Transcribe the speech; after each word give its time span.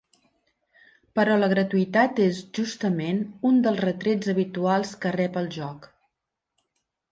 Però 1.19 1.35
la 1.41 1.49
gratuïtat 1.51 2.21
és, 2.23 2.39
justament, 2.61 3.21
un 3.51 3.61
dels 3.69 3.83
retrets 3.87 4.33
habituals 4.35 4.97
que 5.05 5.15
rep 5.21 5.41
el 5.45 5.55
joc. 5.61 5.89